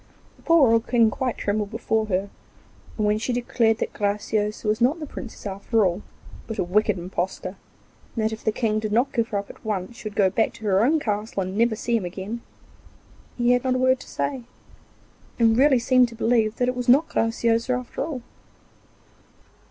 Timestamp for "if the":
8.33-8.51